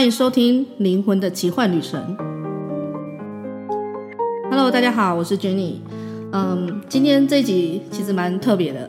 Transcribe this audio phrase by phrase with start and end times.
[0.00, 2.16] 欢迎收听《灵魂的奇幻旅程》。
[4.48, 5.74] Hello，大家好，我是 Jenny。
[6.32, 8.88] 嗯，今天这一集其实蛮特别的。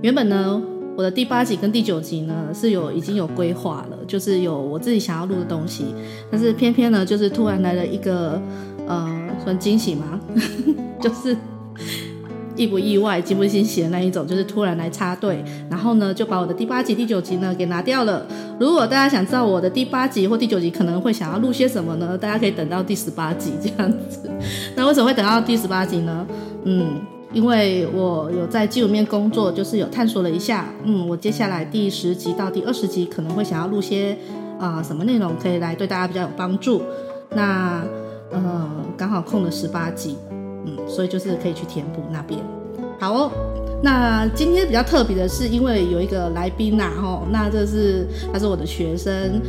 [0.00, 0.62] 原本呢，
[0.96, 5.86] 我的第八集跟第九集呢是有已经有规划了，就是有我自己想要录的东西，
[6.30, 8.40] 但是偏偏呢，就是突然来了一个
[8.86, 10.20] 呃，算惊喜吗？
[11.02, 11.36] 就是。
[12.58, 18.26] 意不意外、惊不惊喜的那一种，就是突然来插队，然后呢，就把我的第八集、第九集呢给拿掉了。
[18.58, 22.18] 如果大家想知道我的第八集或第九集可能会想要录些什么呢？
[22.18, 24.28] 大家可以等到第十八集这样子。
[24.74, 26.26] 那为什么会等到第十八集呢？
[26.64, 27.00] 嗯，
[27.32, 34.18] 因为我有在纪录片工作，就是有探索了一下，嗯，我接下来第十集到第二十集可能会想要录些
[34.58, 36.82] 啊、什么内容，可以来对大家比较有帮助。
[37.30, 37.80] 那
[38.32, 40.16] 呃，刚好空了十八集。
[40.76, 42.38] 嗯，所以就是可以去填补那边。
[43.00, 43.30] 好哦，
[43.82, 49.40] 那今天比较特别的是，因为有一个来宾呐，吼，那这是他是我的学生，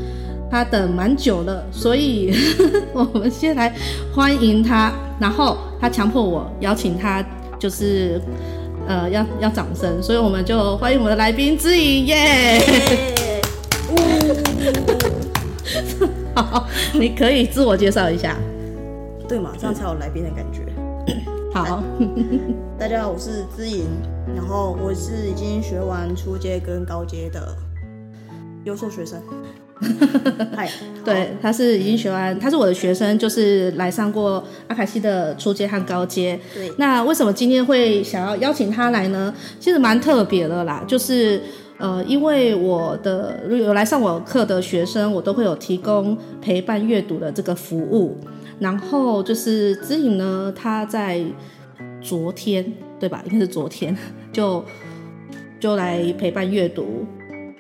[0.49, 2.33] 他等蛮久了，所以
[2.93, 3.73] 我们先来
[4.13, 4.93] 欢迎他。
[5.19, 7.25] 然后他强迫我邀请他，
[7.58, 8.21] 就是
[8.88, 12.61] 呃要要掌声，所以我们就欢迎我们的来宾姿莹耶。
[16.36, 18.38] 好，你可以自我介绍一下。
[19.27, 20.61] 对嘛，这样才有来宾的感觉。
[21.53, 21.83] 好，
[22.77, 23.85] 大家好，我是姿莹，
[24.35, 27.55] 然后我是已经学完初阶跟高阶的
[28.65, 29.19] 优秀学生。
[30.55, 30.69] 嗨，
[31.05, 36.37] 对，他是已经学完，他是我的学生，就是来上过阿卡西的初阶和高阶。
[36.53, 39.33] 对，那为什么今天会想要邀请他来呢？
[39.59, 41.41] 其实蛮特别的啦，就是
[41.77, 48.17] 呃，因为我的有来上我课的学生，我都会有提供陪伴阅读的这个服务。
[48.59, 51.23] 然后就是姿影呢，他在
[52.02, 53.21] 昨天对吧？
[53.25, 53.95] 应该是昨天
[54.33, 54.63] 就
[55.59, 57.05] 就来陪伴阅读，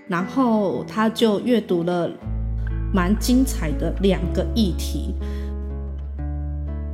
[0.07, 2.09] 然后他就阅读了
[2.93, 5.15] 蛮精彩的两个议题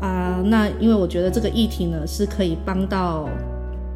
[0.02, 3.28] 啊、那因为我觉得这个议题呢是可以帮到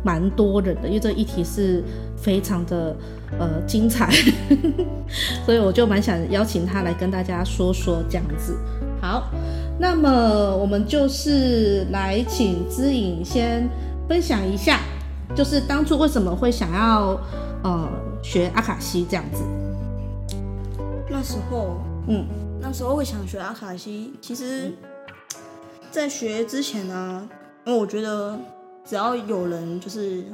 [0.04, 1.84] 蛮多人的，因为这个议题是
[2.18, 2.96] 非常的
[3.38, 4.10] 呃精彩，
[5.46, 8.58] 所以我就蛮想邀请他来跟大家说说这样子。
[9.00, 9.30] 好。
[9.82, 13.66] 那么我们就是来请知影先
[14.10, 14.82] 分享一下，
[15.34, 17.18] 就是当初为什么会想要
[17.64, 17.90] 呃
[18.22, 19.42] 学阿卡西这样子？
[21.10, 21.78] 那时候，
[22.10, 22.28] 嗯，
[22.60, 24.74] 那时候会想学阿卡西，其实，
[25.90, 27.30] 在学之前呢，
[27.66, 28.38] 因为我觉得
[28.84, 30.26] 只要有人，就是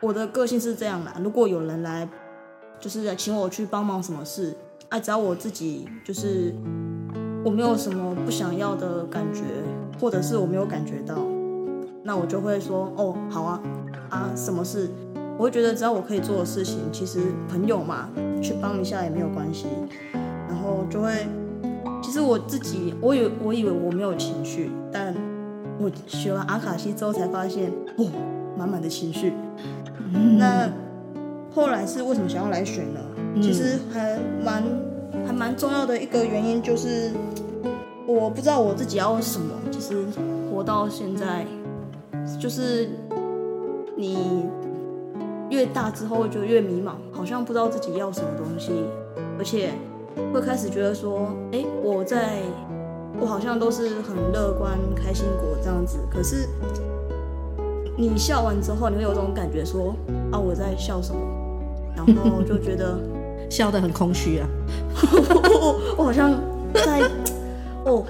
[0.00, 2.08] 我的个性是这样啦，如果有人来，
[2.80, 4.56] 就是来请我去帮忙什么事，
[4.88, 6.54] 啊，只要我自己就是。
[7.46, 9.42] 我没有什么不想要的感觉，
[10.00, 11.14] 或者是我没有感觉到，
[12.02, 13.60] 那我就会说哦，好啊，
[14.10, 14.90] 啊，什么事？
[15.38, 18.08] 我会觉得只要我可以做的事情，其实朋友嘛，
[18.42, 19.66] 去帮一下也没有关系。
[20.48, 21.24] 然后就会，
[22.02, 25.14] 其实我自己，我以我以为我没有情绪，但
[25.78, 28.06] 我学完阿卡西之后才发现，哦，
[28.58, 29.32] 满满的情绪。
[30.12, 30.36] 嗯。
[30.36, 30.68] 那
[31.54, 32.98] 后来是为什么想要来选呢？
[33.40, 34.64] 其实还蛮。
[35.26, 37.10] 还蛮重要的一个原因就是，
[38.06, 39.52] 我不知道我自己要什么。
[39.72, 40.06] 其实
[40.50, 41.44] 活到现在，
[42.40, 42.88] 就是
[43.96, 44.46] 你
[45.50, 48.72] 越大之后就越迷茫，好像不知道自己要什么东西，
[49.36, 49.72] 而且
[50.32, 52.38] 会开始觉得说，哎，我在，
[53.20, 55.98] 我好像都是很乐观、开心果这样子。
[56.08, 56.48] 可是
[57.96, 59.96] 你笑完之后，你会有种感觉说，
[60.30, 61.20] 啊，我在笑什么？
[61.96, 62.96] 然后就觉得。
[63.48, 64.48] 笑得很空虚啊！
[65.96, 66.32] 我好像
[66.74, 67.00] 在
[67.84, 68.04] 哦，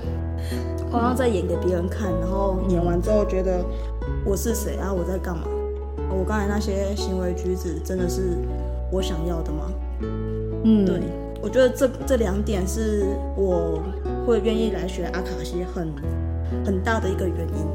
[0.90, 3.64] 好像在演给别人看，然后演完之后觉得
[4.24, 4.92] 我是谁啊？
[4.92, 5.44] 我在干嘛？
[6.10, 8.38] 我刚才那些行为举止真的是
[8.90, 9.72] 我想要的吗？
[10.64, 11.00] 嗯，对，
[11.42, 13.82] 我觉得这这两点是我
[14.26, 15.92] 会愿意来学阿卡西很
[16.64, 17.66] 很大的一个原因。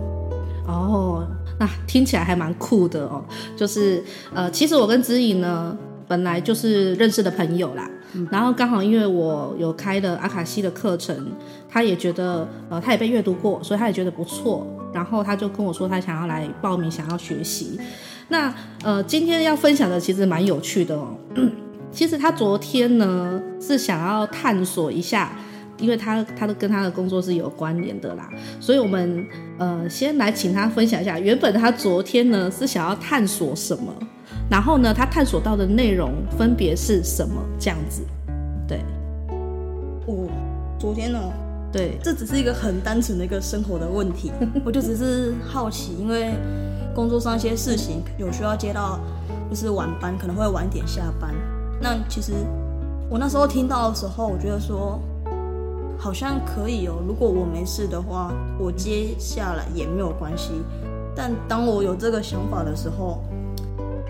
[0.68, 1.28] 哦，
[1.60, 3.24] 那听起来还蛮酷的哦。
[3.56, 4.04] 就是
[4.34, 5.78] 呃，其实我跟姿莹呢。
[6.12, 11.16] 本来就是认识的朋友啦，嗯、然后刚好因为我有开了阿卡西的课程，
[11.70, 17.80] 他也觉得呃，他也被阅读过，所以他也觉得不错，然后他就跟我说他想要来报名，想要学习。
[18.28, 18.54] 那
[18.84, 21.16] 呃，今天要分享的其实蛮有趣的哦。
[21.94, 25.32] 其实他昨天呢是想要探索一下，
[25.78, 28.30] 因为他他的跟他的工作是有关联的啦，
[28.60, 29.26] 所以我们
[29.58, 33.94] 呃先来请他分享一下，原本他昨天呢是想要探索什么。
[34.50, 37.42] 然后呢，他探索到的内容分别是什么？
[37.58, 38.02] 这样子，
[38.68, 38.80] 对。
[40.08, 40.28] 哦，
[40.78, 41.20] 昨天呢？
[41.72, 44.30] 对，这只是一个很单纯的一个生活的问题，
[44.66, 46.34] 我就只是好奇，因为
[46.94, 49.00] 工作上一些事情有需要接到，
[49.50, 51.34] 就是晚班，可能会晚点下班。
[51.82, 52.34] 那其实
[53.10, 55.00] 我那时候听到的时候，我觉得说，
[56.02, 56.96] 好像可以哦。
[57.08, 60.50] 如果我没事的话，我接下来也没有关系。
[61.16, 63.24] 但当我有这个想法的时候，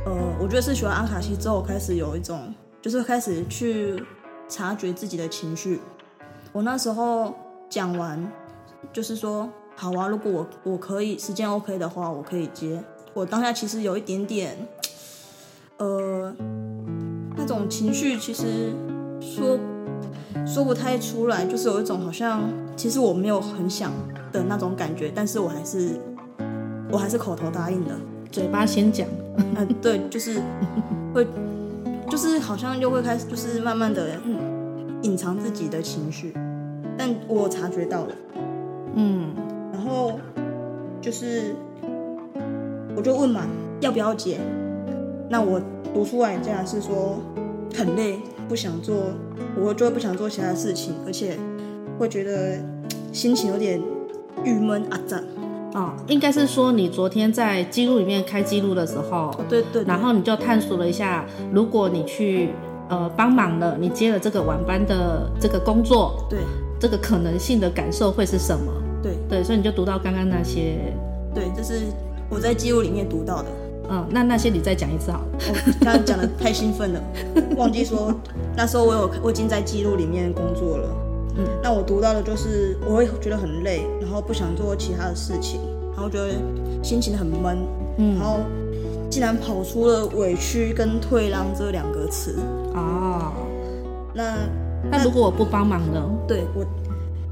[0.05, 4.01] 呃，我觉得是学完阿卡西之后，开始有一种，就是开始去
[4.47, 5.81] 察觉自己的情绪。
[6.53, 7.35] 我那时候
[7.69, 8.25] 讲完，
[8.93, 12.81] 就是说，好啊，如果我我可以时间 OK 的话，我可以接。
[13.13, 14.57] 我当下其实有一点点，
[15.75, 16.33] 呃，
[17.35, 18.71] 那种情绪，其实
[19.19, 19.59] 说
[20.45, 22.41] 说不太出来，就是有一种好像，
[22.75, 23.91] 其实我没有很想
[24.31, 25.89] 的那种感觉，但是我还是
[26.91, 27.95] 我还是口头答应的，
[28.31, 29.07] 嘴巴先讲，
[29.37, 30.41] 嗯、呃，对，就是
[31.13, 31.25] 会，
[32.09, 34.09] 就是好像又会开始，就是慢慢的
[35.03, 36.33] 隐藏自己的情绪，
[36.97, 38.15] 但我察觉到了，
[38.95, 39.33] 嗯，
[39.71, 40.19] 然后
[41.01, 41.55] 就是。
[42.93, 43.47] 我就问嘛，
[43.79, 44.37] 要不要解？
[45.29, 45.59] 那我
[45.93, 47.17] 读出来竟然是说
[47.73, 48.19] 很累，
[48.51, 49.13] 不想做，
[49.57, 51.37] 我就会不想做其他事情，而且
[51.97, 52.59] 会觉得
[53.13, 53.81] 心情有点
[54.43, 55.23] 郁闷啊，这样。
[55.73, 62.49] 哦，应该是说你昨天在记录里面开记录的时候，哦、对，对对，然后你就探索了一下，如果你去
[62.89, 66.39] 呃帮忙了，你接了这个晚班的这个工作，对，
[66.77, 68.69] 这个可能性的感受会是什么？
[69.01, 70.93] 对对，所以你就读到刚刚那些，
[71.33, 71.85] 对，这、就是。
[72.33, 73.49] 我在记录里面读到的，
[73.91, 75.25] 嗯，那那些你再讲一次好了。
[75.49, 77.03] 我刚刚讲的太兴奋了，
[77.57, 78.13] 忘记说
[78.55, 80.89] 那时候我有我已经在记录里面工作了。
[81.35, 85.59] 嗯，那我读到的就是我会觉得很累，然后不想做其他的事情，
[85.93, 86.29] 然后觉得
[86.81, 87.57] 心情很闷，
[87.97, 88.39] 嗯，然后
[89.09, 92.39] 竟然跑出了委屈跟退让这两个词
[92.73, 93.33] 啊。
[94.13, 94.37] 那
[94.89, 96.01] 那如果我不帮忙呢？
[96.25, 96.65] 对，我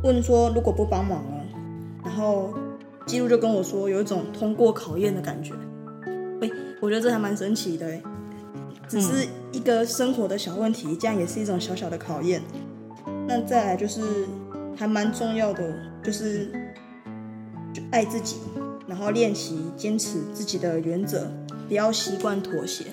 [0.04, 1.38] 问说如果不帮忙呢？
[2.04, 2.50] 然后。
[3.06, 5.52] 记录就跟我说有一种通过考验的感觉，
[6.42, 6.50] 哎，
[6.80, 8.02] 我觉得这还蛮神奇的，哎，
[8.88, 12.42] 只是一个生活的小问题，这样也是一种小小的考验。
[13.28, 14.02] 那再来就是
[14.76, 16.48] 还蛮重要的，就是
[17.74, 18.38] 就爱自己，
[18.88, 21.32] 然后练习坚持自己的原则，
[21.68, 22.86] 不要习惯妥协。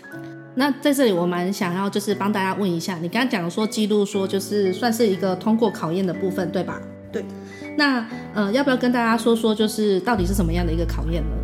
[0.55, 6.81] 那在这里我蛮想要就是帮大家问一下，你刚刚讲说记录说就是算是一个通过考验的部分，对吧？
[7.13, 7.25] 对。
[7.77, 11.37] 那呃，要不要跟大家说说，就是到底是什么样的一个考验呢？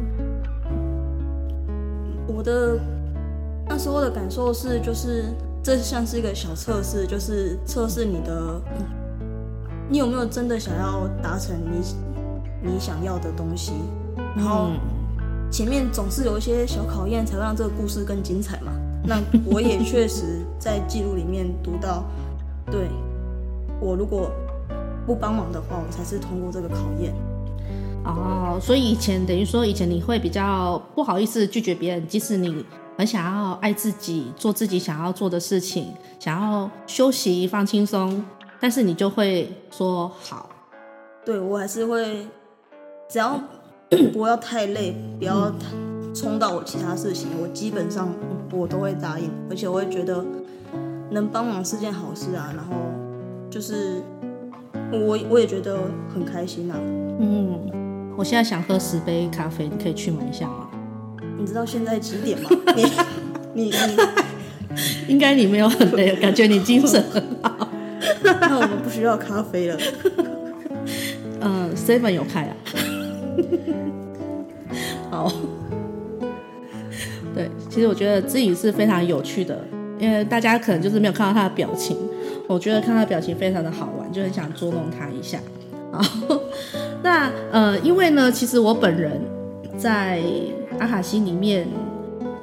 [2.43, 2.77] 我的
[3.69, 5.27] 那时候的感受是，就是
[5.63, 8.61] 这像是一个小测试，就是测试你的，
[9.89, 11.81] 你有没有真的想要达成你
[12.61, 13.75] 你想要的东西。
[14.35, 14.71] 然后
[15.53, 18.73] 前面总是有一些小考验，才会让这个故事更精彩嘛。
[19.07, 22.03] 那我也确实在记录里面读到，
[22.73, 22.89] 对，
[23.81, 24.33] 我如果。
[25.05, 27.13] 不帮忙的话，我才是通过这个考验。
[28.05, 32.65] 哦，所以以前等于说，以前你会比较不好意思拒绝别人，即使你
[32.99, 38.25] 很想要爱自己，做自己想要做的事情，想要休息放轻松，
[38.59, 40.49] 但是你就会说好。
[41.25, 42.27] 对，我还是会，
[43.09, 43.41] 只要
[44.13, 45.53] 不要太累，不要
[46.15, 48.13] 冲到我其他事情，我基本上
[48.51, 50.25] 我都会答应，而且我会觉得
[51.11, 52.53] 能帮忙是件好事啊。
[52.57, 52.75] 然后
[53.49, 54.03] 就是。
[54.95, 55.79] 我我也觉得
[56.13, 56.77] 很开心、啊。
[56.79, 57.59] 嗯，
[58.17, 60.69] 我现在想喝十杯咖啡，你可以去买一下吗？
[61.39, 62.51] 你知道现在几点吗？
[62.75, 62.85] 你
[63.65, 63.73] 你你，
[65.09, 67.69] 应该你没有很累，感觉你精神很好。
[68.23, 69.79] 那我们不需要咖啡了。
[71.41, 72.57] 嗯，Seven 有开啊。
[75.11, 75.33] 好。
[77.35, 79.59] 对，其实我觉得自己是非常有趣的，
[79.99, 81.97] 因为大家可能就是没有看到他的表情。
[82.47, 85.39] 我觉得看他表情非常的好玩，就很想捉弄他一下。
[85.91, 86.03] 好，
[87.03, 89.21] 那呃，因为呢，其实我本人
[89.77, 90.23] 在
[90.79, 91.67] 阿卡西里面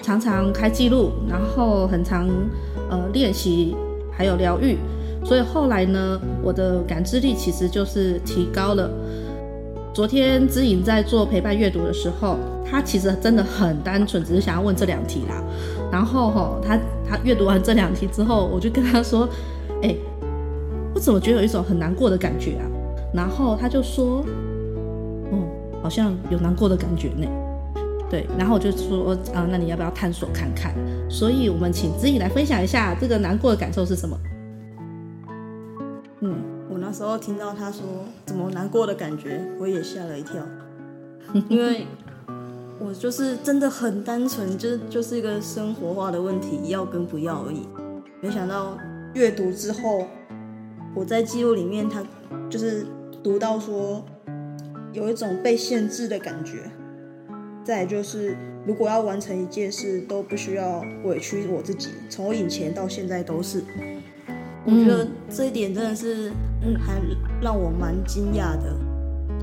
[0.01, 2.27] 常常开记录，然后很常
[2.89, 3.75] 呃练习，
[4.11, 4.77] 还有疗愈，
[5.23, 8.89] 所以后来呢，我的感知力其实就是提高了。
[9.93, 12.37] 昨天知影在做陪伴阅读的时候，
[12.69, 15.41] 他其实真的很单纯，只是想要问这两题啦。
[15.91, 19.27] 然后哈、哦，他他阅读完这两题之后，我就跟他说。
[19.81, 19.95] 哎，
[20.93, 22.67] 我怎么觉得有一种很难过的感觉啊？
[23.13, 24.23] 然后他就说，
[25.31, 25.47] 嗯，
[25.81, 27.27] 好像有难过的感觉呢。
[28.09, 30.73] 对，然后我就说，啊，那你要不要探索看看？
[31.09, 34.17] 所以我们请知影来分享一下这个难过的感受是什么？
[36.21, 36.35] 嗯，
[36.69, 37.83] 我那时候听到他说
[38.25, 40.43] 怎么难过的感觉，我也吓了一跳，
[41.49, 41.85] 因为
[42.79, 47.67] 我就是真的很单纯，就就是一个生活化的问题，要跟不要而已，
[48.21, 48.77] 没想到。
[49.15, 50.05] 阅读之后，
[50.93, 52.03] 我在记录里面，他
[52.47, 52.85] 就是
[53.23, 54.03] 读到说
[54.93, 56.63] 有一种被限制的感觉。
[57.63, 58.35] 再就是，
[58.65, 61.89] 如果要完成一件事，都不需要委屈我自己。
[62.09, 63.63] 从我以前到现在都是，
[64.65, 66.31] 我觉得这一点真的是，
[66.63, 66.99] 嗯，还
[67.41, 68.75] 让我蛮惊讶的。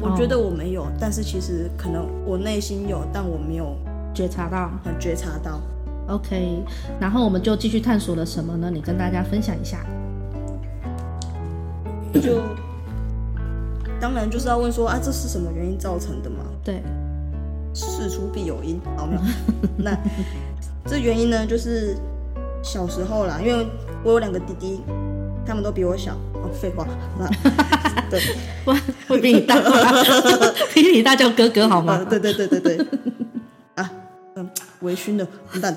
[0.01, 3.77] 我觉得我没有，但是其实可能我内心有，但我没有
[4.13, 5.61] 觉察到，很觉察到。
[6.09, 6.65] OK，
[7.01, 8.71] 然后我们就继续探索了什么呢？
[8.73, 9.87] 你跟大家分享一下。
[12.15, 12.43] 就
[14.01, 16.45] 当然就是要问说啊，这是什么原因造成的嘛？
[16.65, 16.83] 对，
[17.75, 19.21] 事出必有因，好没有？
[19.79, 19.97] 那
[20.87, 21.97] 这原因呢，就是
[22.63, 23.67] 小时候啦，因为
[24.05, 24.81] 我有两个弟弟，
[25.45, 26.17] 他们都比我小。
[26.35, 26.87] 哦，废话，
[27.19, 27.27] 那
[28.11, 28.21] 对，
[28.65, 29.57] 会会比你大，
[30.75, 31.95] 比你大叫哥哥好吗？
[31.95, 32.87] 啊、对对对对对。
[33.75, 33.91] 啊，
[34.37, 34.49] 嗯，
[34.81, 35.77] 微醺的，完蛋。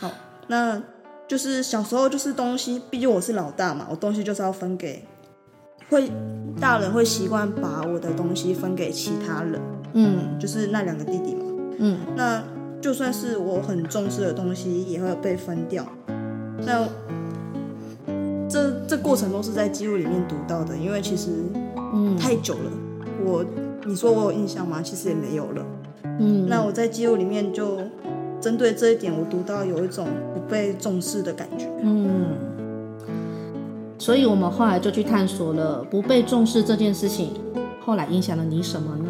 [0.00, 0.10] 好，
[0.48, 0.82] 那
[1.28, 5.04] 就是小时候就是东西，毕竟我是老大嘛，我东西就是要分给。
[5.92, 6.10] 会
[6.58, 9.60] 大人会习惯把我的东西分给其他人，
[9.92, 11.44] 嗯，就是那两个弟弟嘛，
[11.78, 12.42] 嗯，那
[12.80, 15.86] 就算是我很重视的东西，也会被分掉。
[16.64, 16.88] 那
[18.48, 21.30] 这这过程都是在记录里面读到的，因为其实
[21.94, 22.16] 嗯。
[22.16, 22.70] 太久了，
[23.24, 23.44] 我
[23.84, 24.80] 你说我有印象吗？
[24.82, 25.66] 其实也没有了，
[26.18, 27.78] 嗯，那我在记录里面就
[28.40, 32.51] 针对这一点，我读到有一种不被重视的感觉，嗯。
[34.02, 37.34] 所以，我们后来就去探索了不被重视这件事情，
[37.80, 39.06] 后来影响了你什么呢？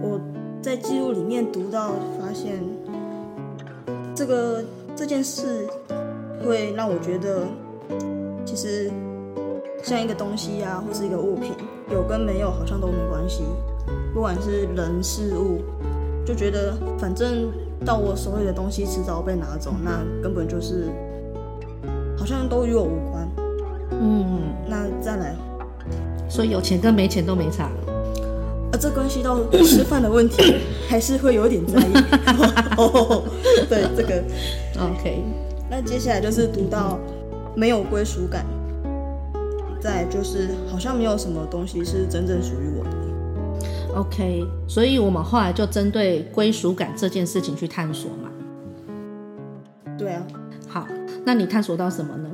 [0.00, 0.18] 我
[0.62, 2.64] 在记录里面读到，发现
[4.14, 4.64] 这个
[4.96, 5.68] 这件事
[6.42, 7.46] 会让我觉得，
[8.46, 8.90] 其实
[9.82, 11.52] 像一个东西、啊，或是一个物品，
[11.90, 13.42] 有跟没有好像都没关系。
[14.14, 15.60] 不管是人事物，
[16.24, 17.52] 就觉得反正
[17.84, 20.88] 到我手里的东西迟早被拿走，那根本就是。
[22.24, 23.28] 好像都与我无关，
[23.90, 25.36] 嗯，那再来，
[26.26, 30.54] 所以有钱跟没钱都没差，啊，这关系到吃饭的问题，
[30.88, 31.92] 还是会有点在意。
[32.80, 33.24] 哦，
[33.68, 34.24] 对这个
[34.80, 35.22] ，OK。
[35.70, 36.98] 那接下来就是读到
[37.54, 38.46] 没有归属感，
[39.78, 42.90] 再就是好像没有什么东西是真正属于我的。
[44.00, 48.10] OK，所以我们后来就针对归属感这件事情去探索
[51.24, 52.30] 那你探索到什么呢？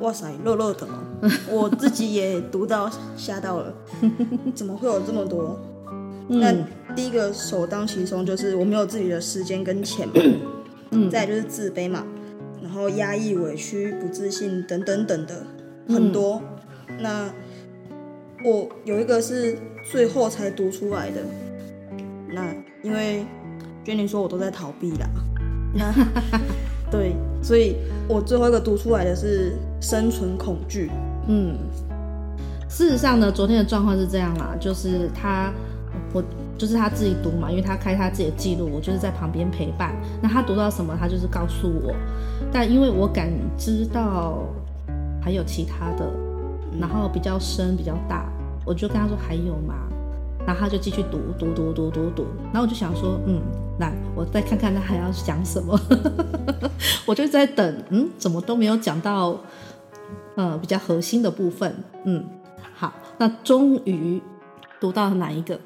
[0.00, 1.30] 哇塞，肉肉的哦！
[1.50, 3.74] 我自己也读到吓到了，
[4.54, 5.58] 怎么会有这么多？
[6.28, 10.14] 嗯、那第一个首当其冲就是我没有自己的时间跟钱嘛，
[10.90, 12.04] 嗯，再就是自卑嘛，
[12.60, 15.46] 然后压抑、委屈、不自信等等等的
[15.88, 16.42] 很多。
[16.88, 17.32] 嗯、那
[18.44, 19.56] 我有一个是
[19.90, 21.20] 最后才读出来的，
[22.28, 22.52] 那
[22.82, 23.24] 因为
[23.84, 25.08] Jenny 说我都在逃避啦，
[25.72, 25.94] 那。
[26.88, 27.74] 对，所以
[28.08, 30.90] 我最后一个读出来的是生存恐惧。
[31.28, 31.56] 嗯，
[32.68, 35.52] 事实上呢，昨天的状况是这样啦，就是他，
[36.12, 36.22] 我
[36.56, 39.94] 就是他自己读嘛，因为他开他自己的记录，我就是在旁边陪伴。
[40.22, 41.94] 那他读到什么，他就是告诉我。
[42.52, 44.44] 但因为我感知到
[45.20, 46.08] 还有其他的，
[46.78, 48.30] 然后比较深、比较大，
[48.64, 49.74] 我就跟他说还有吗？
[50.46, 53.40] 然后他就继续读读读读读读，然后我就想说，嗯，
[53.80, 55.78] 来，我再看看他还要讲什么。
[57.04, 59.38] 我就在等，嗯，怎么都没有讲到，
[60.36, 61.74] 呃，比较核心的部分。
[62.04, 62.24] 嗯，
[62.74, 64.22] 好，那终于
[64.80, 65.58] 读到哪一个？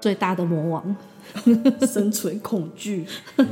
[0.00, 0.96] 最大的魔王，
[1.88, 3.06] 生存恐惧，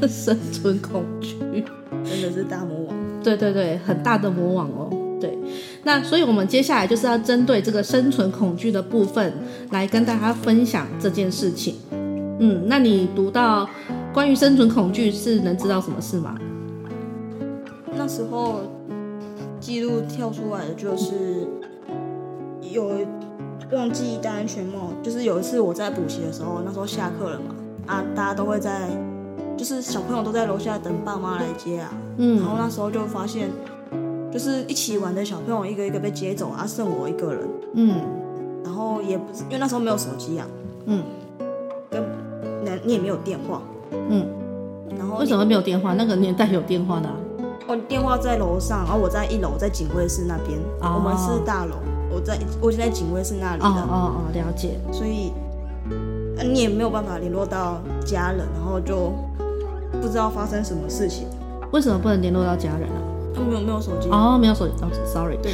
[0.06, 1.64] 生存恐惧，
[2.04, 3.22] 真的是大魔王。
[3.22, 4.90] 对对对，很大的魔王哦。
[5.82, 9.32] 对，那所以我们接下来就是要针对这个生存恐惧的部分
[9.70, 11.76] 来跟大家分享这件事情。
[12.38, 13.68] 嗯，那你读到
[14.12, 16.36] 关于生存恐惧是能知道什么事吗？
[17.96, 18.62] 那时候
[19.60, 21.46] 记录跳出来的就是
[22.62, 22.90] 有
[23.72, 27.54] 忘记戴安全帽，就是有一次我在补习的时候，那时候下课了嘛，
[27.86, 28.88] 啊，大家都会在，
[29.56, 33.50] 就是小朋友都在楼下等爸妈来接啊，嗯，然后那时候就发现。
[34.32, 37.48] 就是一起玩的小朋友一个一个被接走啊，剩我一个人。
[37.74, 38.00] 嗯，
[38.64, 40.46] 然后也不是因为那时候没有手机啊。
[40.86, 41.02] 嗯，
[41.90, 42.02] 跟
[42.64, 43.60] 那你也没有电话。
[43.92, 44.26] 嗯，
[44.98, 45.92] 然后为什么没有电话？
[45.92, 47.14] 那个年代有电话的啊。
[47.68, 50.58] 哦，电话在楼上，然后我在一楼，在警卫室那边。
[50.80, 51.76] 哦，我们是大楼，
[52.10, 53.68] 我在我就在警卫室那里的。
[53.68, 54.80] 哦哦哦，了解。
[54.90, 55.30] 所以
[56.42, 59.12] 你也没有办法联络到家人，然后就
[60.00, 61.26] 不知道发生什么事情。
[61.70, 63.11] 为什么不能联络到家人啊？
[63.40, 65.52] 没有没有手机哦，没有手机哦，sorry，对，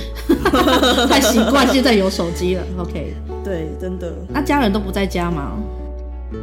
[1.06, 4.12] 太习惯现在有手机了，OK，对，真的。
[4.28, 5.52] 那家人都不在家吗？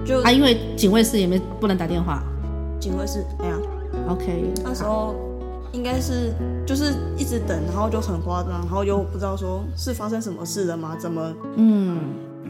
[0.06, 2.24] 就啊，因为警卫室也没不能打电话。
[2.80, 3.56] 警卫室，哎呀
[4.10, 5.16] ，OK，那时候
[5.72, 6.34] 应该是
[6.66, 10.96] 就是一直等，然后就很夸张，然后又不知道说是发生什么事了吗？
[11.00, 11.34] 怎么？
[11.56, 12.00] 嗯，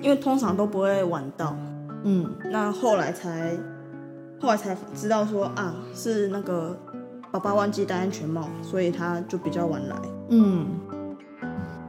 [0.02, 1.56] 因为通常都不会晚到，
[2.04, 3.58] 嗯，那后来才
[4.40, 6.78] 后来才知道说啊，是那个。
[7.36, 9.96] 爸爸忘记戴安全帽，所以他就比较晚来。
[10.30, 10.68] 嗯，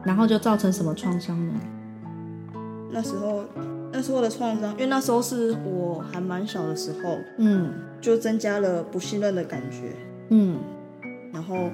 [0.02, 1.54] 然后就造成什么创伤呢？
[2.90, 3.44] 那时候，
[3.92, 9.94] 那时候的创伤，因为那时候是我还蛮小的时候，嗯，就增加了不信任的感觉，
[10.30, 10.58] 嗯，
[11.32, 11.70] 然后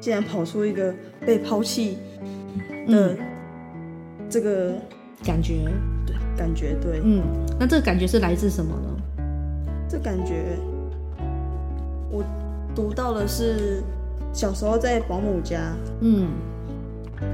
[0.00, 1.98] 竟然跑出一个被抛弃
[2.88, 3.14] 的
[4.26, 4.72] 这个
[5.22, 5.70] 感觉，
[6.06, 7.22] 对，感觉对，嗯，
[7.60, 8.88] 那这个感觉是来自什么呢？
[9.86, 10.56] 这感觉，
[12.10, 12.24] 我
[12.74, 13.82] 读到的是
[14.32, 16.28] 小时候在保姆家，嗯，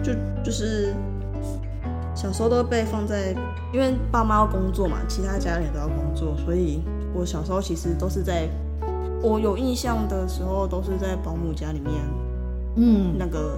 [0.03, 0.13] 就
[0.45, 0.95] 就是。
[2.15, 3.33] 小时候都被放在，
[3.73, 6.83] 因为爸妈要工作嘛，其他家人也都要工作，所以
[7.15, 8.49] 我小时候其实都是在，
[9.23, 11.95] 我有印象的时候都是在保姆家里面，
[12.75, 13.57] 嗯，那个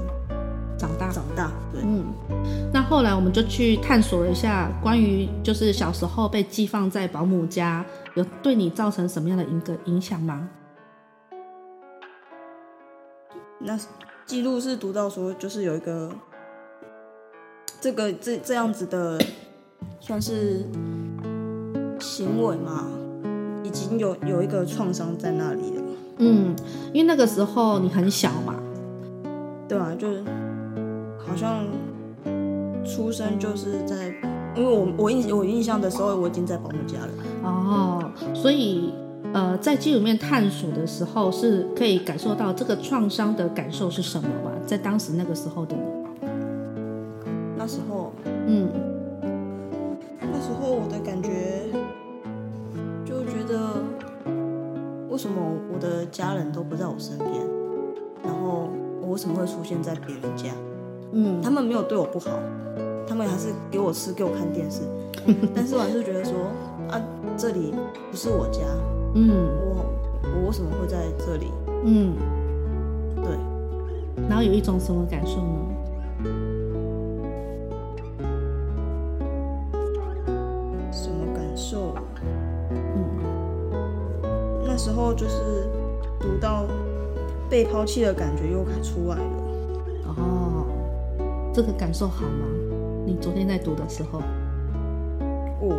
[0.77, 2.05] 长大长大，对，嗯。
[2.71, 7.83] 那后来我们就去探索了一下关于就是小时候被寄放在保姆家，
[8.15, 10.47] 有对你造成什么样的一个影响吗？
[13.61, 13.79] 那
[14.27, 16.11] 记录是读到说，就是有一个。
[17.83, 19.19] 这个这这样子的，
[20.01, 20.67] 算是
[21.99, 22.87] 行为嘛，
[23.65, 25.83] 已经有有一个创伤在那里了。
[26.19, 26.55] 嗯，
[26.93, 28.55] 因为那个时候你很小嘛，
[29.67, 30.23] 对啊，就是
[31.27, 31.65] 好像
[32.85, 34.15] 出生就是在，
[34.55, 37.09] 因为我我印我印象的时候，我已经在保姆家了。
[37.43, 38.93] 哦，所以
[39.33, 44.51] 呃，在记录里面探索的时候，是可以感受到这个创伤的感受是什么吧？
[44.67, 45.83] 在当时那个时候的你。
[47.57, 48.13] 那时候，
[48.47, 48.69] 嗯，
[50.21, 51.67] 那时候我的感觉
[53.05, 53.83] 就觉得，
[55.11, 55.37] 为什么
[55.73, 57.31] 我的家人都不在我身边，
[58.25, 58.69] 然后
[59.01, 60.49] 我为什么会出现在别人家？
[61.13, 62.31] 嗯，他们没有对我不好，
[63.07, 64.81] 他们还是给我吃，给我看电视，
[65.55, 66.33] 但是我还是觉得说，
[66.89, 67.01] 啊，
[67.37, 67.75] 这里
[68.11, 68.61] 不是我家，
[69.15, 69.85] 嗯，我
[70.23, 71.53] 我为什么会在这里？
[71.85, 72.15] 嗯，
[73.17, 73.37] 对，
[74.29, 75.43] 然后有一种什么感受呢？
[80.93, 81.95] 什么感受？
[82.71, 82.79] 嗯，
[84.65, 85.67] 那时候就是
[86.21, 86.67] 读到
[87.49, 89.23] 被抛弃的感觉又出来了。
[90.17, 90.67] 哦，
[91.53, 92.47] 这个感受好吗？
[93.07, 94.21] 你昨天在读的时候，
[95.61, 95.77] 哦，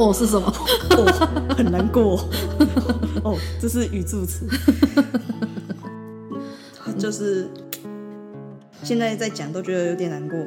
[0.00, 0.52] 哦是什么？
[0.90, 2.16] 哦，很难过。
[3.22, 4.46] 哦，这是语助词。
[6.98, 7.48] 就是
[8.82, 10.38] 现在在讲都觉得有点难过。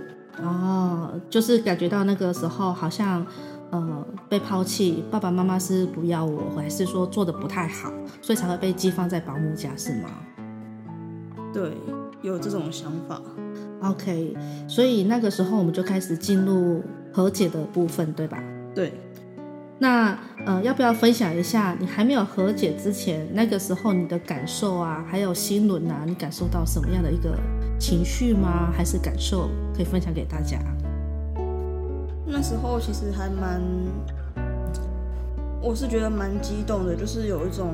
[0.43, 3.25] 哦，就是感觉到那个时候好像。
[3.71, 10.11] 呃，被抛弃，爸爸妈妈是不要我，还是说做的不太好，所以才会被寄放在保姆家，是吗？
[11.51, 11.75] 对，
[12.21, 13.19] 有这种想法。
[13.81, 14.37] OK，
[14.67, 18.37] 所以那个时候我们就开始进入和解的部分，对吧？
[18.75, 18.93] 对。
[19.83, 27.37] 那呃，要不要分享一下你还没有和解之前，那个时候你的感受啊，还有心轮啊，你感受到什么样的一个
[27.77, 28.71] 情绪吗？
[28.73, 30.57] 还是感受可以分享给大家？
[32.25, 33.61] 那时候其实还蛮，
[35.61, 37.73] 我是觉得蛮激动的，就是有一种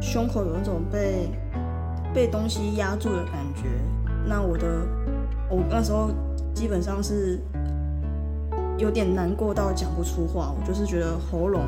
[0.00, 1.28] 胸口有一种被
[2.14, 3.64] 被东西压住的感觉。
[4.24, 4.86] 那我的
[5.50, 6.12] 我那时候
[6.54, 7.40] 基本上是
[8.78, 11.62] 有点难过到讲不出话，我就是觉得喉咙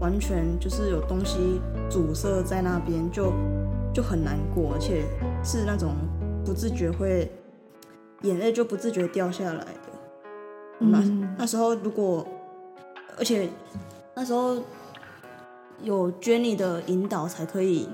[0.00, 3.32] 完全就是有东西阻塞在那边，就
[3.92, 5.04] 就很难过，而且
[5.44, 5.94] 是那种
[6.44, 7.30] 不自觉会
[8.22, 10.78] 眼泪就不自觉掉下来的。
[10.78, 11.02] 那
[11.36, 12.26] 那时候如果，
[13.18, 13.48] 而且
[14.14, 14.56] 那时候
[15.82, 17.88] 有 Jenny 的引导，才可以，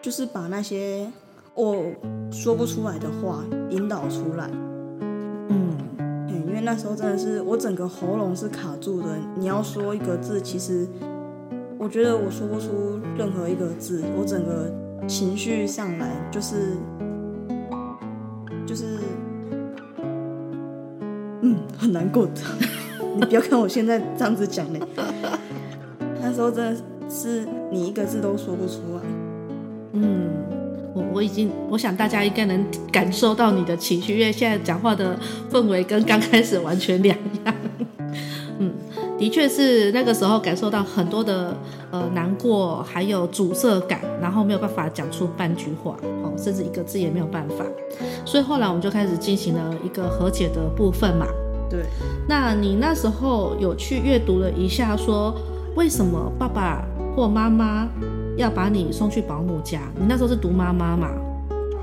[0.00, 1.10] 就是把那些
[1.54, 1.76] 我
[2.30, 4.48] 说不出来的话引导出来。
[6.62, 10.86] 那时候真的是我整个喉咙是卡住的，你要说一个字，其实
[11.78, 14.72] 我觉得我说不出任何一个字，我整个
[15.06, 16.76] 情绪上来就是
[18.66, 18.98] 就是。
[21.42, 22.32] 嗯，很难过的。
[23.16, 24.80] 你不要看我现在这样子讲嘞，
[26.20, 29.02] 那时候真的是你一个字都说不出来。
[29.94, 30.39] 嗯，
[30.94, 35.18] 我我已经，我想大家应该能感受到你的情绪，因为现在讲话的
[35.50, 37.54] 氛围跟刚开始完全两样。
[38.58, 38.72] 嗯，
[39.18, 41.56] 的确是那个时候感受到很多的
[41.90, 47.64] 呃难过，还有阻塞感，然后没有办法讲出半句话，哦，甚至一个字也没有办法。
[48.26, 51.26] 所以后来我们就开始进行了一个和解的部分嘛。
[51.70, 51.84] 对。
[52.28, 55.34] 那你那时候有去阅读了一下，说
[55.76, 56.84] 为什么爸爸
[57.16, 57.88] 或妈妈
[58.42, 59.80] 要把你送去保姆家？
[59.98, 61.10] 你那时候是读妈妈嘛？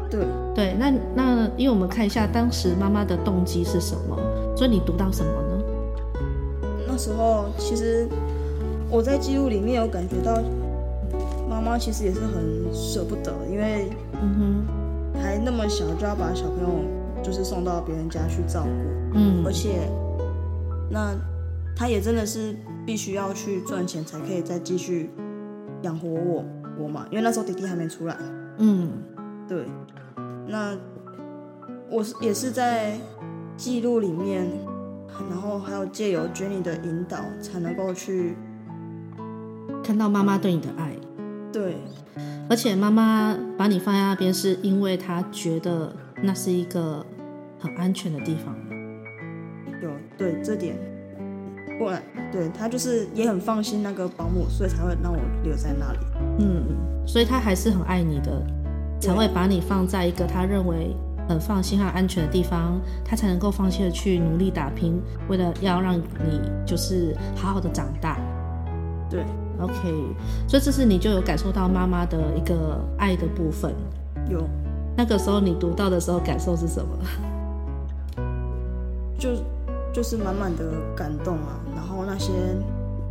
[0.10, 0.26] 对。
[0.56, 4.18] 对，那那因为我们看一下当时妈妈的动机是什么，
[4.56, 5.64] 所以你读到什么呢？
[6.88, 8.08] 那时候其实
[8.90, 10.42] 我在记录里面有感觉到
[11.48, 14.66] 妈妈其实也是很舍不得，因为嗯
[15.14, 16.80] 哼，还那么小就要把小朋友
[17.22, 18.70] 就是送到别人家去照顾，
[19.14, 19.88] 嗯，而且
[20.90, 21.16] 那
[21.76, 25.12] 她也真的是必须要去赚钱才可以再继续
[25.84, 26.46] 养活我
[26.80, 28.18] 我嘛，因为那时候弟弟还没出来，
[28.58, 28.90] 嗯，
[29.48, 29.66] 对，
[30.48, 30.76] 那
[31.90, 32.98] 我是也是在
[33.56, 34.48] 记录里面，
[35.30, 38.36] 然后还有借由 Jenny 的引导，才能够去。
[39.84, 40.98] 看到妈妈对你的爱，
[41.54, 41.78] 对，
[42.50, 47.06] 而且妈妈把你放在那边，是因为她觉得那是一个
[47.58, 48.54] 很安全的地方。
[49.82, 50.76] 有对这点，
[51.78, 56.00] 过来，对他就是也很放心那个保姆，所以才会让我留在那里。
[56.40, 56.64] 嗯，
[57.06, 58.42] 所以他还是很爱你的，
[59.00, 60.96] 才会把你放在一个他认为
[61.28, 66.04] 很放心和安全的地方，他才能够放心的去努力打拼，为了要让你
[66.66, 68.18] 就是好好的长大。
[69.10, 69.24] 对。
[69.60, 69.74] OK，
[70.48, 73.74] 所以这是你就有感受到妈妈的一个爱的部分。
[74.30, 74.48] 有，
[74.96, 76.96] 那个时候你读到的时候感受是什么？
[79.18, 79.32] 就
[79.98, 80.64] 就是满满的
[80.96, 82.32] 感动啊，然后那些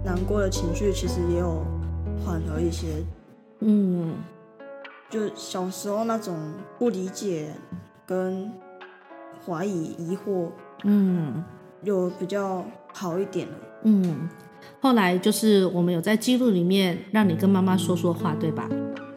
[0.04, 1.66] 难过的情绪其实也有
[2.24, 2.86] 缓和一些。
[3.58, 4.14] 嗯，
[5.10, 6.36] 就小时候那种
[6.78, 7.48] 不理解
[8.06, 8.48] 跟
[9.44, 10.50] 怀疑、疑惑，
[10.84, 11.42] 嗯，
[11.82, 13.54] 有比较好一点了。
[13.82, 14.28] 嗯。
[14.80, 18.68] 后来就是我们有在记录里面让你跟妈妈说说话，对吧？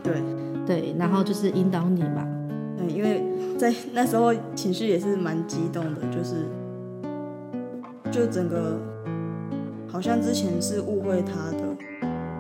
[0.02, 0.24] 对
[0.66, 2.28] 对，然后就是引导你嘛。
[2.76, 3.24] 对，因为
[3.60, 6.48] 在那时候情绪也是蛮激动的，就是
[8.12, 8.80] 就整个
[9.88, 11.76] 好像之前是误会他的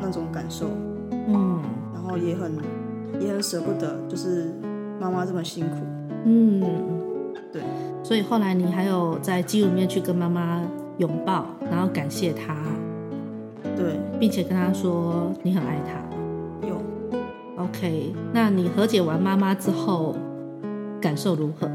[0.02, 0.68] 那种感受，
[1.12, 1.62] 嗯，
[1.94, 2.54] 然后也很
[3.20, 4.54] 也很舍不得，就是
[5.00, 5.76] 妈妈这么辛苦，
[6.26, 6.62] 嗯，
[7.52, 7.62] 对，
[8.04, 10.62] 所以后来你还有在记录里面去跟妈妈
[10.98, 12.56] 拥抱，然后感谢她。
[13.76, 16.68] 对，并且跟她说你很爱她。
[16.68, 16.82] 有
[17.64, 18.14] ，OK。
[18.34, 20.16] 那你和解完妈妈之后，
[21.00, 21.70] 感受如何？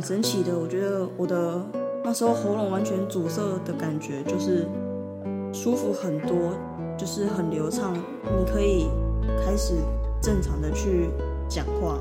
[0.00, 1.60] 很神奇的，我觉得我的
[2.02, 4.66] 那时候喉咙完全阻塞的感觉就是
[5.52, 6.54] 舒服很多，
[6.96, 8.88] 就是很流畅，你可以
[9.44, 9.74] 开始
[10.22, 11.10] 正常的去
[11.50, 12.00] 讲话，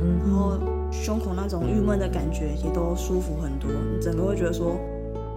[0.00, 0.58] 嗯，然后
[0.90, 4.76] 胸口那种郁闷的感觉也都舒服很多，你整个会觉得说。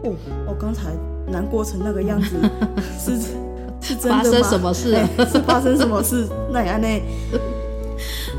[0.03, 0.13] 哦，
[0.47, 0.91] 我刚才
[1.25, 2.37] 难过成那个样子，
[2.97, 3.19] 是
[3.81, 4.23] 是真的吗？
[4.23, 4.95] 发生什么事？
[5.25, 6.25] 是发生什么事？
[6.53, 6.87] 那样呢？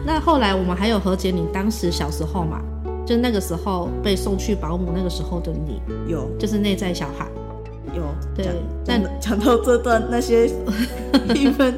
[0.06, 2.62] 那后来我们还有和解，你当时小时候嘛，
[3.08, 7.26] 就那个时候被送去保姆那个时候的你，有，就是内在小孩，
[7.96, 8.02] 有。
[8.34, 8.46] 对，
[8.84, 10.46] 但讲到这段那些
[11.34, 11.72] 郁闷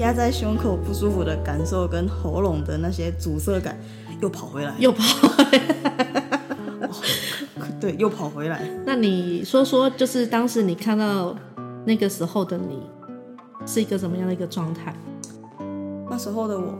[0.00, 3.78] 压在胸口不舒服的感受，跟喉咙的那些阻塞感，
[4.20, 5.70] 又跑回来，又跑回来。
[7.80, 8.68] 对，又跑回来。
[8.84, 11.36] 那你说说，就是当时你看到
[11.84, 12.82] 那个时候的你，
[13.64, 14.92] 是一个什么样的一个状态？
[16.10, 16.74] 那时候的我，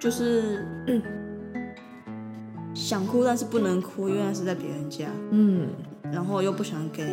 [0.00, 1.00] 就是、嗯、
[2.74, 5.06] 想哭，但是不能哭，因为那是在别人家。
[5.30, 5.68] 嗯。
[6.12, 7.04] 然后又不想给，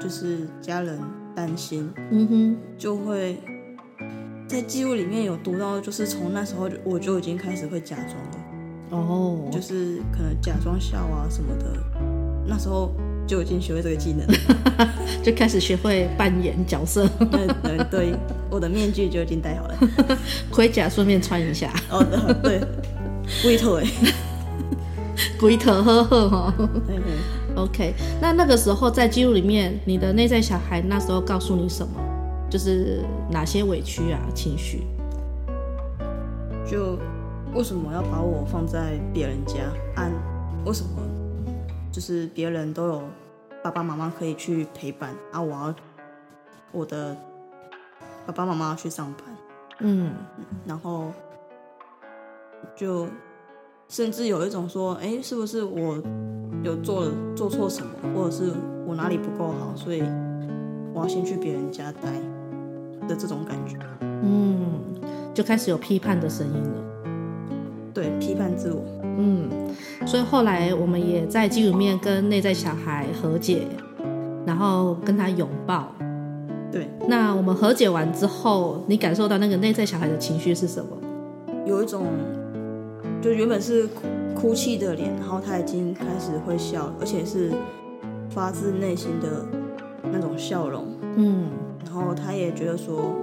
[0.00, 0.98] 就是家人
[1.34, 1.90] 担心。
[2.10, 2.56] 嗯哼。
[2.76, 3.38] 就会
[4.46, 8.38] 在记录里面有读到，就是从那时候我就已经开始会假装了。
[8.90, 9.48] 哦。
[9.50, 11.64] 就是可能假装笑啊什么的。
[12.46, 12.92] 那时候
[13.26, 14.26] 就已经学会这个技能，
[15.24, 17.08] 就开始学会扮演角色。
[17.30, 18.14] 对对对，
[18.50, 19.78] 我的面具就已经戴好了，
[20.52, 21.72] 盔甲顺便穿一下。
[21.90, 22.04] 哦，
[22.42, 22.60] 对，
[23.42, 23.86] 龟头哎，
[25.44, 26.54] 龟头呵呵哈。
[27.54, 32.00] OK，那那个时候在记录里面，你的内在小孩那时候告诉你什么？
[32.48, 34.86] 就是哪些委屈啊情绪？
[36.66, 36.98] 就
[37.52, 39.56] 为什么要把我放在别人家？
[39.96, 40.10] 按
[40.64, 41.02] 为什么？
[41.92, 43.02] 就是别人都有
[43.62, 45.74] 爸爸妈妈可以去陪伴啊，我要
[46.72, 47.14] 我的
[48.24, 49.36] 爸爸妈妈要去上班，
[49.80, 50.14] 嗯，
[50.64, 51.12] 然后
[52.74, 53.06] 就
[53.88, 56.02] 甚至有一种说，哎，是不是我
[56.62, 58.50] 有做了做错什么，或者是
[58.86, 60.02] 我哪里不够好，所以
[60.92, 62.10] 我要先去别人家待
[63.06, 63.76] 的这种感觉，
[64.22, 64.80] 嗯，
[65.32, 66.84] 就开始有批判的声音了，
[67.92, 68.82] 对，批判自我。
[69.16, 69.48] 嗯，
[70.06, 73.68] 所以后来我们也在记录里面跟内在小孩和解，
[74.44, 75.92] 然后跟他拥抱。
[76.72, 80.90] 对，那我们和解完之后，你感受到那个内在小孩的情绪是什么？
[81.64, 82.06] 有一种，
[83.24, 84.02] 就原本是哭
[84.34, 87.50] 哭泣的脸，然后他已经开始会笑，而且是
[88.28, 89.46] 发自内心的
[90.12, 90.84] 那种笑容。
[91.16, 91.48] 嗯，
[91.86, 93.14] 然后他也觉得说，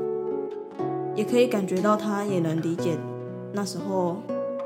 [1.15, 2.97] 也可以感觉到，他也能理解
[3.53, 4.17] 那时候。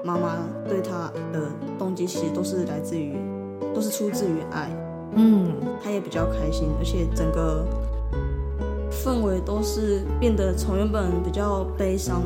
[0.05, 0.37] 妈妈
[0.69, 3.17] 对他的动机其实都是来自于，
[3.73, 4.69] 都是出自于爱。
[5.15, 5.51] 嗯，
[5.83, 7.65] 他也比较开心，而且整个
[8.91, 12.21] 氛围都是变得从原本比较悲伤，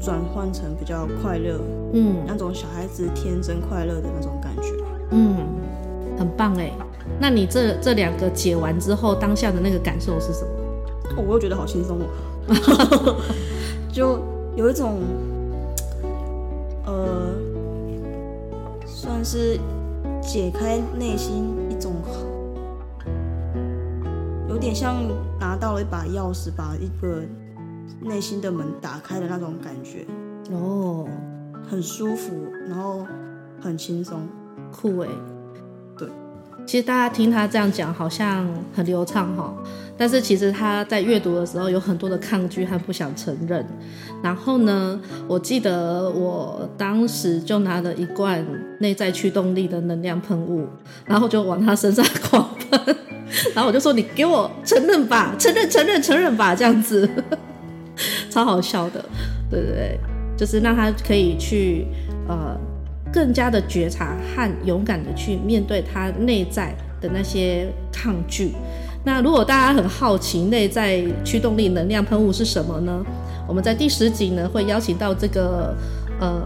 [0.00, 1.60] 转换成比较快乐，
[1.92, 4.72] 嗯，那种小孩子天真快乐的那种感觉，
[5.10, 5.36] 嗯，
[6.18, 6.72] 很棒哎。
[7.18, 10.50] 那你这这两个解完之后，当下的那个感受是什么？
[11.16, 13.16] 哦，我又觉得好轻松哦，
[13.92, 14.18] 就
[14.56, 15.00] 有一种，
[16.86, 17.28] 呃，
[18.86, 19.58] 算是
[20.22, 21.92] 解开内心一种，
[24.48, 25.02] 有点像
[25.38, 27.22] 拿到了一把钥匙，把一个
[28.02, 30.06] 内心的门打开的那种感觉。
[30.52, 31.06] 哦，
[31.68, 32.32] 很舒服，
[32.68, 33.06] 然后
[33.60, 34.28] 很轻松，
[34.72, 35.08] 酷哎。
[36.66, 39.52] 其实大家听他这样讲，好像很流畅哈，
[39.96, 43.66] 但是其实他在阅读的时候有很多的抗拒和不想承认。
[44.22, 48.46] 然后呢，我记得我当时就拿了一罐
[48.78, 50.68] 内在驱动力的能量喷雾，
[51.06, 52.96] 然后就往他身上狂喷，
[53.52, 57.08] 然后我就说：“你给我承认吧，承认，承认，承认吧。”这样子，
[58.30, 59.04] 超好笑的，
[59.50, 60.00] 对对对，
[60.36, 61.86] 就是让他可以去
[62.28, 62.56] 呃。
[63.12, 68.52] 更加的觉察和勇敢的去面对他内在的那些抗拒。
[69.04, 73.04] 那如果大家很好奇内在驱动力能量喷雾是什么呢？
[73.48, 75.74] 我们在第十集呢会邀请到这个
[76.20, 76.40] 呃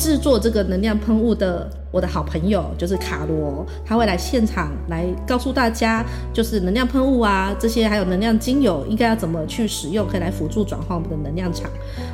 [0.00, 11.70] 制作这个能量喷雾的我的好朋友，就是卡罗，他会来现场来告诉大家，就是能量喷雾啊这些还有能量精油应该要怎么去使用，可以来辅助转化我们的能量场。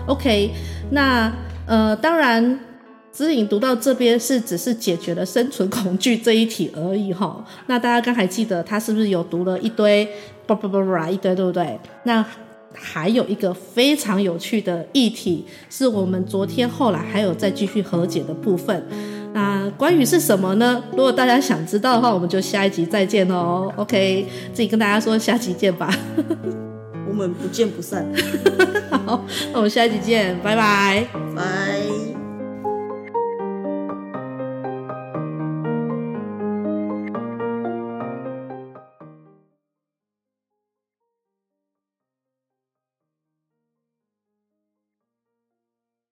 [0.08, 0.50] OK，
[0.90, 1.32] 那
[1.66, 2.58] 呃当然。
[3.12, 10.06] 姿颖读到这边是只是解决了生存恐惧这一题而已哈，那大家刚才记得他是不是有读了一堆
[10.46, 11.80] 叭叭叭叭一堆对不对？
[12.04, 12.22] 那
[12.78, 18.86] 还有一个非常有趣的议题，是我们昨天后来还有再继续和解的部分。
[19.32, 20.82] 那关于是什么呢？
[20.92, 23.70] 如果大家想知道的话，我们就下一集再见哦。
[23.76, 25.94] OK，自己跟大家说下集见吧，
[27.08, 28.06] 我们不见不散。
[28.90, 32.25] 好，那我们下一集见，拜拜，拜。